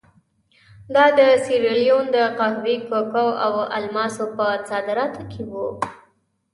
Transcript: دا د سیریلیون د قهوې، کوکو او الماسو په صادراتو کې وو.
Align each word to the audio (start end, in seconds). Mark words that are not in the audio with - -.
دا 0.95 1.05
د 1.17 1.19
سیریلیون 1.45 2.05
د 2.15 2.17
قهوې، 2.37 2.75
کوکو 2.87 3.27
او 3.45 3.53
الماسو 3.77 4.25
په 4.37 4.47
صادراتو 4.69 5.21
کې 5.31 5.43
وو. 5.51 5.67